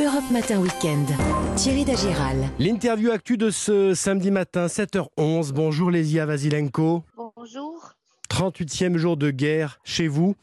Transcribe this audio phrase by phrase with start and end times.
[0.00, 1.08] Europe Matin Weekend.
[1.56, 2.36] Thierry Dagiral.
[2.58, 5.52] L'interview actu de ce samedi matin, 7h11.
[5.52, 7.04] Bonjour Lesia Vasilenko.
[7.36, 7.92] Bonjour.
[8.30, 10.36] 38e jour de guerre chez vous.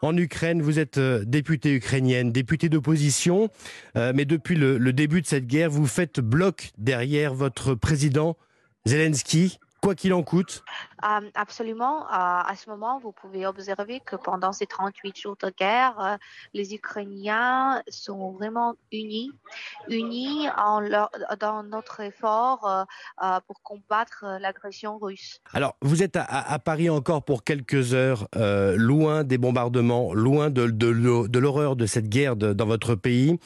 [0.00, 3.50] En Ukraine, vous êtes euh, députée ukrainienne, députée d'opposition,
[3.98, 8.36] euh, mais depuis le, le début de cette guerre, vous faites bloc derrière votre président
[8.86, 10.64] Zelensky quoi qu'il en coûte
[11.04, 12.04] euh, Absolument.
[12.04, 16.16] Euh, à ce moment, vous pouvez observer que pendant ces 38 jours de guerre, euh,
[16.54, 19.32] les Ukrainiens sont vraiment unis,
[19.88, 22.86] unis en leur, dans notre effort
[23.46, 25.40] pour combattre l'agression russe.
[25.52, 30.66] Alors, vous êtes à, à, Paris encore pour quelques heures, loin des bombardements, loin de,
[30.66, 33.38] de, de l'horreur de cette guerre de, dans votre pays.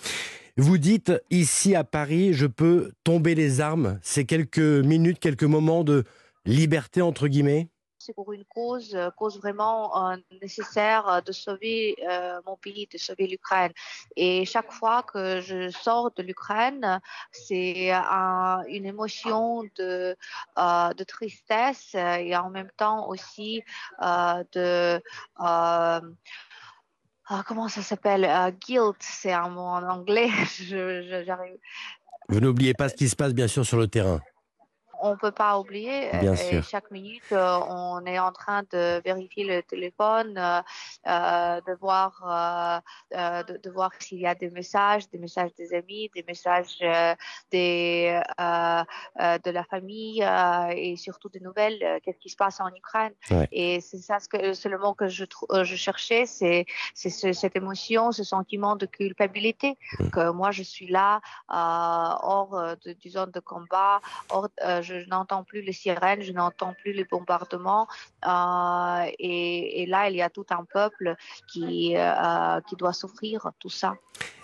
[0.58, 3.98] Vous dites ici à Paris, je peux tomber les armes.
[4.02, 6.04] C'est quelques minutes, quelques moments de
[6.46, 7.68] liberté entre guillemets?
[7.98, 12.86] C'est pour une cause, euh, cause vraiment euh, nécessaire euh, de sauver euh, mon pays,
[12.92, 13.72] de sauver l'Ukraine.
[14.16, 17.00] Et chaque fois que je sors de l'Ukraine,
[17.32, 20.16] c'est une émotion de,
[20.56, 23.62] de tristesse et en même temps aussi
[23.98, 25.02] de
[27.46, 30.28] comment ça s'appelle Guilt, c'est un mot en anglais.
[30.58, 31.32] je, je,
[32.28, 34.20] Vous n'oubliez pas ce qui se passe bien sûr sur le terrain
[35.06, 36.10] on ne peut pas oublier.
[36.20, 36.64] Bien et sûr.
[36.64, 40.60] chaque minute, euh, on est en train de vérifier le téléphone, euh,
[41.06, 45.54] euh de voir, euh, euh, de, de, voir s'il y a des messages, des messages
[45.54, 46.78] des amis, des messages
[47.50, 50.22] des, de la famille
[50.76, 52.00] et surtout des nouvelles.
[52.02, 53.48] Qu'est-ce qui se passe en Ukraine ouais.
[53.52, 55.24] Et c'est ça ce que c'est le mot que je,
[55.62, 60.10] je cherchais, c'est c'est ce, cette émotion, ce sentiment de culpabilité mmh.
[60.10, 64.00] que moi je suis là hors de, du zone de combat,
[64.30, 64.48] hors
[64.82, 67.86] je n'entends plus les sirènes, je n'entends plus les bombardements.
[68.26, 71.14] Euh, et, et, là, il y a tout un peuple
[71.52, 73.94] qui, euh, qui doit souffrir tout ça.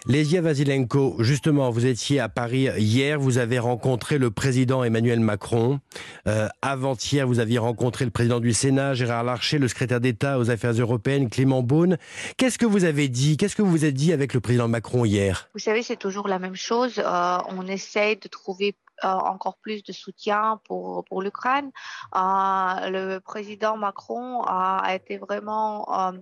[0.06, 5.78] Lesia Vasilenko, justement, vous étiez à Paris hier, vous avez rencontré le président Emmanuel Macron.
[6.26, 10.50] Euh, Avant-hier, vous aviez rencontré le président du Sénat, Gérard Larcher, le secrétaire d'État aux
[10.50, 11.98] Affaires européennes, Clément Beaune.
[12.36, 15.04] Qu'est-ce que vous avez dit Qu'est-ce que vous vous êtes dit avec le président Macron
[15.04, 15.48] hier?
[15.54, 16.98] Vous savez, c'est toujours la même chose.
[16.98, 21.70] Euh, on essaye de trouver encore plus de soutien pour, pour l'Ukraine.
[22.14, 26.12] Euh, le président Macron a, a été vraiment euh,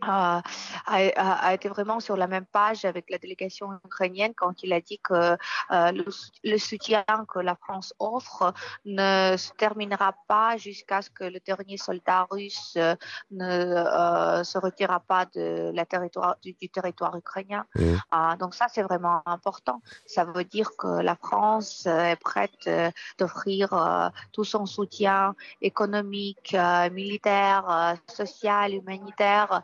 [0.00, 0.42] a,
[0.86, 4.98] a, été vraiment sur la même page avec la délégation ukrainienne quand il a dit
[4.98, 6.04] que euh, le,
[6.44, 8.52] le, soutien que la France offre
[8.84, 12.94] ne se terminera pas jusqu'à ce que le dernier soldat russe euh,
[13.30, 17.64] ne euh, se retirera pas de la territoire, du, du territoire ukrainien.
[17.74, 18.36] Mmh.
[18.38, 19.80] donc ça, c'est vraiment important.
[20.06, 22.68] Ça veut dire que la France est prête
[23.18, 26.56] d'offrir tout son soutien économique,
[26.90, 29.62] militaire, social, humanitaire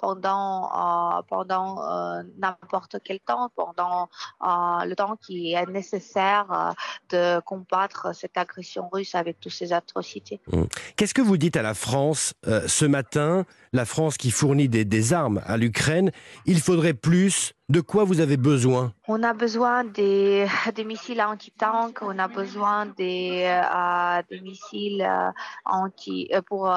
[0.00, 0.70] pendant,
[1.18, 4.08] euh, pendant euh, n'importe quel temps, pendant
[4.40, 6.74] le temps qui est nécessaire
[7.10, 10.40] de combattre cette agression russe avec toutes ces atrocités.
[10.52, 10.64] Mmh.
[10.96, 15.12] Qu'est-ce que vous dites à la France ce matin, la France qui fournit des, des
[15.12, 16.10] armes à l'Ukraine
[16.46, 17.54] Il faudrait plus?
[17.70, 18.92] De quoi vous avez besoin?
[19.06, 20.44] On a besoin des,
[20.74, 25.30] des missiles anti-tank, on a besoin des, euh, des missiles euh,
[25.64, 26.68] anti, euh, pour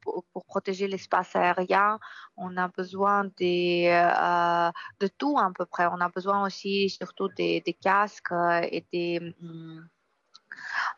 [0.00, 1.98] pour, pour, protéger l'espace aérien,
[2.36, 4.70] on a besoin euh,
[5.00, 5.86] de tout à peu près.
[5.86, 8.32] On a besoin aussi surtout des, des casques
[8.70, 9.34] et des...
[9.42, 9.93] Hum, euh,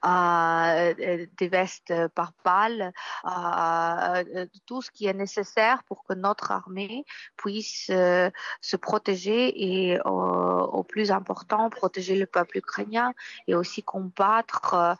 [0.05, 2.93] des vestes par balles,
[3.25, 7.05] euh, tout ce qui est nécessaire pour que notre armée
[7.37, 8.31] puisse euh,
[8.61, 13.13] se protéger et au plus important protéger le peuple ukrainien
[13.47, 14.97] et aussi combattre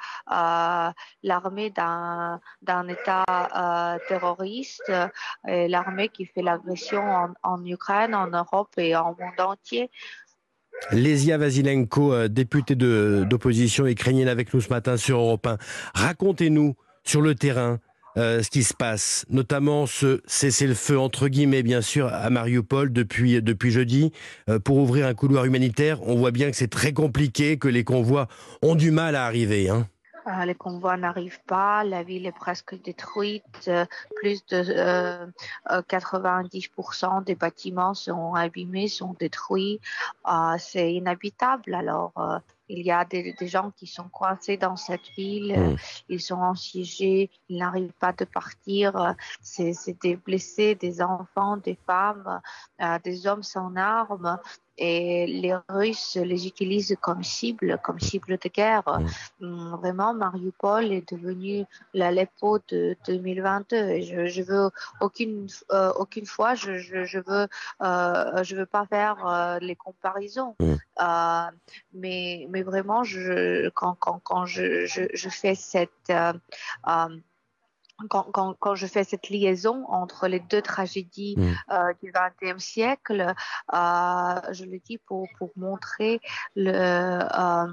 [1.23, 2.41] l'armée d'un
[2.89, 4.93] État terroriste,
[5.45, 9.91] l'armée qui fait l'agression en, en Ukraine, en Europe et en monde entier.
[10.93, 15.59] Lesia Vasilenko, députée d'opposition ukrainienne avec nous ce matin sur Europe 1.
[15.95, 17.81] Racontez-nous sur le terrain
[18.19, 23.43] euh, ce qui se passe, notamment ce cessez-le-feu entre guillemets bien sûr à Mariupol depuis
[23.43, 24.11] depuis jeudi
[24.49, 26.01] euh, pour ouvrir un couloir humanitaire.
[26.03, 28.27] On voit bien que c'est très compliqué, que les convois
[28.63, 29.69] ont du mal à arriver.
[29.69, 29.87] Hein.
[30.27, 33.87] Euh, les convois n'arrivent pas, la ville est presque détruite, euh,
[34.17, 35.27] plus de euh,
[35.69, 39.81] 90% des bâtiments sont abîmés, sont détruits,
[40.29, 41.75] euh, c'est inhabitable.
[41.75, 42.39] Alors, euh,
[42.69, 45.77] il y a des, des, gens qui sont coincés dans cette ville, mmh.
[46.09, 52.41] ils sont assiégés, ils n'arrivent pas de partir, c'est des blessés, des enfants, des femmes,
[53.05, 54.41] des hommes sans armes.
[54.79, 58.83] Et les Russes les utilisent comme cible, comme cible de guerre.
[59.41, 59.47] Mm.
[59.47, 61.65] Mm, vraiment, Mariupol est devenu
[61.95, 63.77] l'Aleppo de 2022.
[63.77, 64.71] Et je, je veux
[65.01, 67.49] aucune euh, aucune fois, je, je, je veux
[67.83, 70.57] euh, je veux pas faire euh, les comparaisons.
[70.61, 70.75] Mm.
[71.93, 76.13] Mais mais vraiment, je quand quand quand je je, je fais cette
[78.09, 81.73] quand, quand, quand, je fais cette liaison entre les deux tragédies mmh.
[81.73, 83.35] euh, du XXe siècle,
[83.73, 86.21] euh, je le dis pour, pour montrer
[86.55, 87.73] le, euh,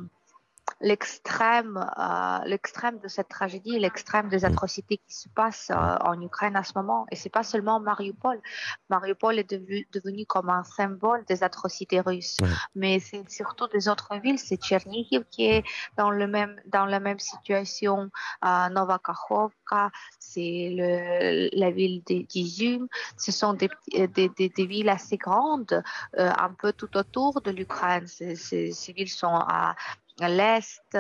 [0.81, 6.55] l'extrême, euh, l'extrême de cette tragédie, l'extrême des atrocités qui se passent euh, en Ukraine
[6.55, 7.05] à ce moment.
[7.09, 8.41] Et c'est pas seulement Mariupol.
[8.89, 12.37] Mariupol est devenu, devenu comme un symbole des atrocités russes.
[12.41, 12.49] Ouais.
[12.75, 14.39] Mais c'est surtout des autres villes.
[14.39, 15.63] C'est Tchernihiv qui est
[15.97, 18.09] dans le même, dans la même situation.
[18.45, 22.87] Euh, Novakhovka, c'est la ville d'Izum.
[23.17, 25.83] Ce sont des, des, des, des, villes assez grandes,
[26.17, 28.07] euh, un peu tout autour de l'Ukraine.
[28.07, 29.75] Ces, ces villes sont à
[30.19, 30.97] à l'est,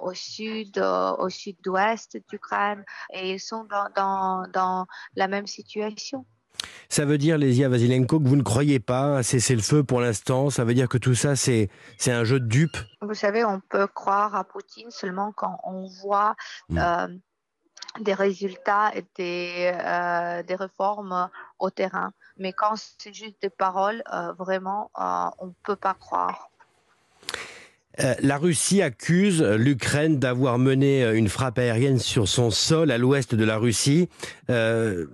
[0.00, 4.86] au sud, au sud-ouest d'Ukraine, et ils sont dans, dans, dans,
[5.16, 6.24] la même situation.
[6.88, 10.00] Ça veut dire, Lesia Vasilenko, que vous ne croyez pas à cesser le feu pour
[10.00, 10.50] l'instant?
[10.50, 11.68] Ça veut dire que tout ça, c'est
[12.06, 16.36] un jeu de dupes Vous savez, on peut croire à Poutine seulement quand on voit
[16.68, 16.78] mmh.
[16.78, 17.08] euh,
[18.00, 21.28] des résultats et des, euh, des réformes
[21.58, 22.12] au terrain.
[22.36, 26.50] Mais quand c'est juste des paroles, euh, vraiment, euh, on ne peut pas croire.
[28.00, 33.34] Euh, la Russie accuse l'Ukraine d'avoir mené une frappe aérienne sur son sol à l'ouest
[33.34, 34.08] de la Russie.
[34.50, 35.06] Euh,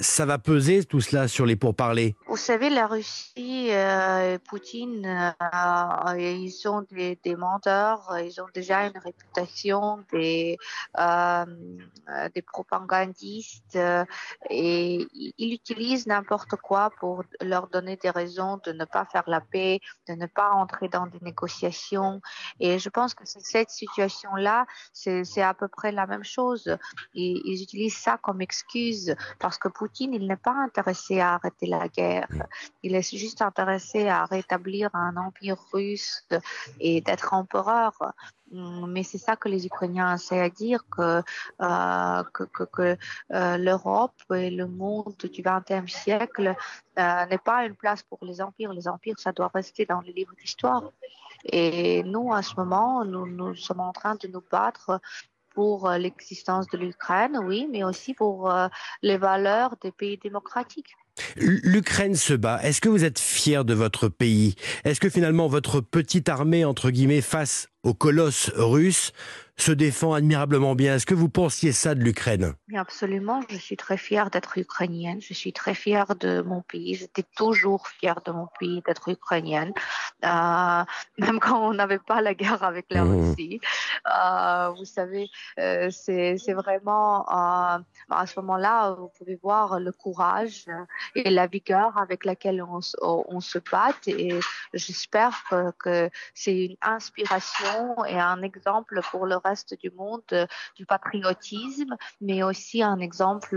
[0.00, 2.16] ça va peser tout cela sur les pourparlers?
[2.26, 8.48] Vous savez, la Russie euh, et Poutine, euh, ils sont des, des, menteurs, ils ont
[8.54, 10.58] déjà une réputation des,
[10.98, 11.44] euh,
[12.34, 13.78] des propagandistes
[14.50, 15.06] et
[15.38, 19.80] ils utilisent n'importe quoi pour leur donner des raisons de ne pas faire la paix,
[20.08, 22.15] de ne pas entrer dans des négociations.
[22.60, 26.76] Et je pense que cette situation-là, c'est à peu près la même chose.
[27.14, 31.66] Ils, ils utilisent ça comme excuse parce que Poutine, il n'est pas intéressé à arrêter
[31.66, 32.28] la guerre.
[32.82, 36.26] Il est juste intéressé à rétablir un empire russe
[36.80, 37.92] et d'être empereur.
[38.52, 41.22] Mais c'est ça que les Ukrainiens essaient à dire que,
[41.60, 42.96] euh, que, que, que
[43.32, 46.54] euh, l'Europe et le monde du XXe siècle
[46.98, 48.72] euh, n'est pas une place pour les empires.
[48.72, 50.92] Les empires, ça doit rester dans les livres d'histoire.
[51.44, 55.00] Et nous, à ce moment, nous, nous sommes en train de nous battre
[55.54, 58.68] pour euh, l'existence de l'Ukraine, oui, mais aussi pour euh,
[59.02, 60.94] les valeurs des pays démocratiques.
[61.36, 62.60] L'Ukraine se bat.
[62.62, 64.54] Est-ce que vous êtes fier de votre pays?
[64.84, 69.12] Est-ce que finalement votre petite armée, entre guillemets, face au colosse russe,
[69.58, 70.96] se défend admirablement bien.
[70.96, 72.54] Est-ce que vous pensiez ça de l'Ukraine?
[72.74, 77.24] Absolument, je suis très fière d'être ukrainienne, je suis très fière de mon pays, j'étais
[77.36, 79.72] toujours fière de mon pays d'être ukrainienne,
[80.24, 80.84] euh,
[81.18, 83.30] même quand on n'avait pas la guerre avec la mmh.
[83.30, 83.60] Russie.
[84.06, 90.66] Euh, vous savez, euh, c'est vraiment à ce moment-là, vous pouvez voir le courage
[91.14, 94.38] et la vigueur avec laquelle on, on se bat et
[94.74, 100.46] j'espère que, que c'est une inspiration et un exemple pour le reste du monde euh,
[100.78, 101.94] du patriotisme,
[102.26, 103.56] mais aussi un exemple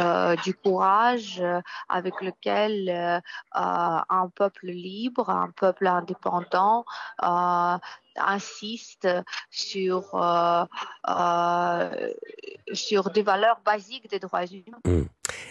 [0.00, 3.20] euh, du courage euh, avec lequel euh,
[4.22, 6.84] un peuple libre, un peuple indépendant
[7.22, 7.76] euh,
[8.16, 9.08] insiste
[9.50, 10.02] sur,
[12.72, 14.82] sur des valeurs basiques des droits humains.
[14.84, 15.02] Mmh.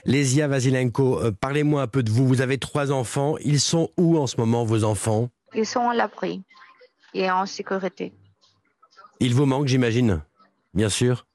[0.05, 2.27] Lesia Vasilenko, parlez-moi un peu de vous.
[2.27, 3.35] Vous avez trois enfants.
[3.39, 5.29] Ils sont où en ce moment, vos enfants?
[5.53, 6.43] Ils sont à l'abri
[7.13, 8.13] et en sécurité.
[9.21, 10.23] Il vous manque, j'imagine,
[10.73, 11.27] bien sûr.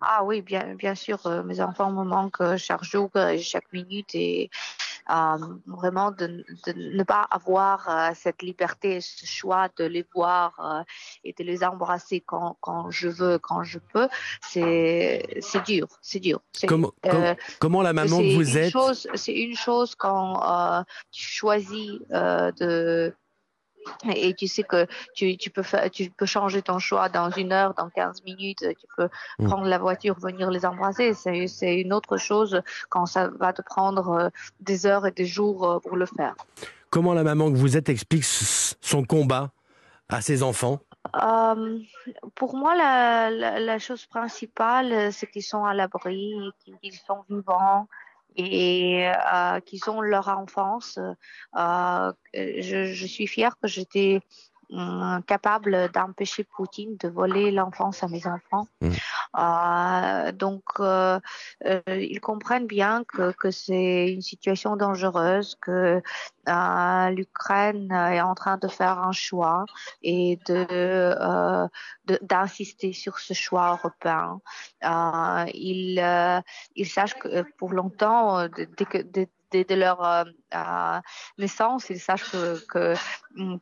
[0.00, 3.70] Ah oui, bien, bien sûr, euh, mes enfants me manquent euh, chaque jour et chaque
[3.70, 4.50] minute et
[5.10, 5.36] euh,
[5.66, 10.82] vraiment de, de, ne pas avoir euh, cette liberté, ce choix de les voir euh,
[11.22, 14.08] et de les embrasser quand, quand je veux, quand je peux,
[14.40, 15.22] c'est
[15.66, 16.40] dur, c'est dur.
[16.66, 18.74] Comment, com comment la maman que vous êtes
[19.16, 23.14] C'est une chose quand tu choisis de
[24.14, 27.52] et tu sais que tu, tu, peux faire, tu peux changer ton choix dans une
[27.52, 29.46] heure, dans 15 minutes, tu peux mmh.
[29.46, 31.14] prendre la voiture, venir les embrasser.
[31.14, 34.28] C'est une autre chose quand ça va te prendre euh,
[34.60, 36.34] des heures et des jours euh, pour le faire.
[36.90, 39.50] Comment la maman que vous êtes explique son combat
[40.08, 40.80] à ses enfants?
[41.16, 41.78] Euh,
[42.34, 47.88] pour moi, la, la, la chose principale, c'est qu'ils sont à l'abri, qu'ils sont vivants,
[48.36, 50.98] et euh, qui sont leur enfance.
[51.56, 54.20] Euh, je, je, suis fière que j'étais
[54.70, 58.66] hum, capable d'empêcher Poutine de voler l'enfance à mes enfants.
[58.80, 58.90] Mm.
[59.38, 61.18] Euh, donc, euh,
[61.66, 66.00] euh, ils comprennent bien que, que c'est une situation dangereuse, que
[66.48, 69.64] euh, l'Ukraine est en train de faire un choix
[70.02, 71.68] et de euh,
[72.22, 74.40] d'insister sur ce choix européen.
[74.84, 76.00] Euh, ils,
[76.76, 81.00] ils sachent que pour longtemps, dès que dès- dès de leur euh,
[81.38, 82.94] naissance, ils sachent que, que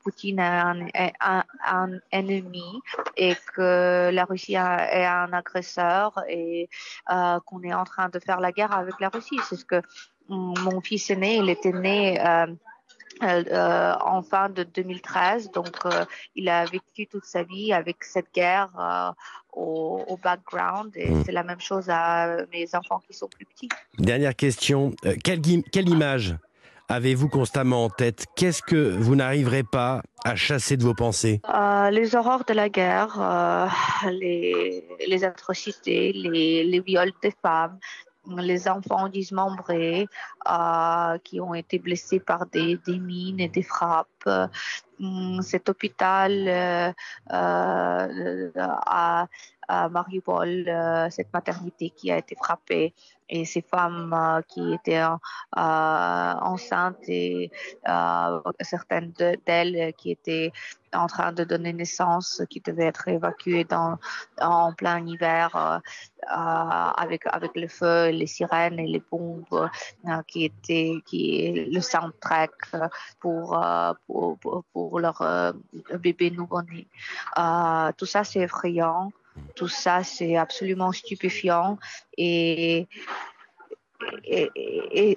[0.02, 2.80] Poutine est un, ennemi
[3.16, 6.68] et que la Russie est un agresseur et
[7.10, 9.38] euh, qu'on est en train de faire la guerre avec la Russie.
[9.48, 9.82] C'est ce que
[10.28, 12.46] mon fils aîné, il était né euh,
[13.22, 18.02] euh, euh, en fin de 2013, donc euh, il a vécu toute sa vie avec
[18.04, 19.12] cette guerre euh,
[19.52, 21.22] au, au background et Mm.
[21.24, 23.68] c'est la même chose à mes enfants qui sont plus petits.
[23.98, 24.92] Dernière question.
[25.22, 26.36] Quelle, image
[26.88, 28.26] avez-vous constamment en tête?
[28.36, 31.40] Qu'est-ce que vous n'arriverez pas à chasser de vos pensées?
[31.90, 33.68] Les horreurs de la guerre,
[34.10, 37.78] les, les atrocités, les, les viols des femmes,
[38.38, 40.06] les enfants dismembrés
[40.48, 44.28] euh, qui ont été blessés par des, mines et des frappes.
[45.00, 46.92] Hum, cet hôpital euh,
[47.32, 49.26] euh, à,
[49.88, 50.70] Mariupol,
[51.10, 52.92] cette maternité qui a été frappée
[53.32, 55.16] et ces femmes euh, qui étaient euh,
[55.56, 57.50] enceintes et
[57.88, 60.52] euh, certaines de- d'elles qui étaient
[60.94, 63.98] en train de donner naissance, qui devaient être évacuées dans,
[64.38, 65.78] en plein hiver euh,
[66.30, 69.46] euh, avec, avec le feu, les sirènes et les bombes
[70.06, 72.88] euh, qui étaient qui, le soundtrack euh,
[73.20, 74.38] pour, euh, pour,
[74.72, 75.52] pour, leur euh,
[75.98, 76.86] bébé nouveau-né.
[77.38, 79.10] Euh, tout ça, c'est effrayant.
[79.62, 81.78] Tout ça, c'est absolument stupéfiant.
[82.18, 82.88] Et,
[84.24, 85.16] et,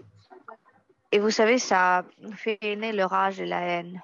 [1.12, 4.00] et, vous savez, ça fait naître le rage et la haine.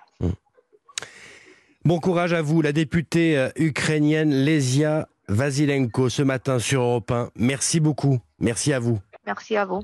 [1.85, 7.29] Bon courage à vous, la députée euh, ukrainienne Lesia Vasilenko, ce matin sur Europe 1.
[7.35, 8.17] Merci beaucoup.
[8.39, 8.97] Merci à vous.
[9.27, 9.83] Merci à vous.